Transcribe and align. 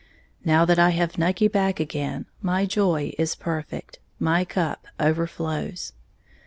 Now 0.43 0.65
that 0.65 0.79
I 0.79 0.89
have 0.89 1.19
Nucky 1.19 1.47
back 1.47 1.79
again, 1.79 2.25
my 2.41 2.65
joy 2.65 3.13
is 3.19 3.35
perfect, 3.35 3.99
my 4.17 4.43
cup 4.43 4.87
overflows. 4.99 5.93